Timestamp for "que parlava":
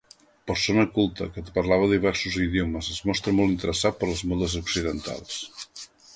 1.35-1.89